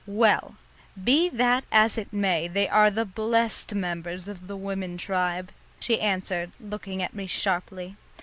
[0.07, 0.55] "Well,
[1.03, 6.01] be that as it may, they are the blessed members of the women tribe," she
[6.01, 7.97] answered, looking at me sharply.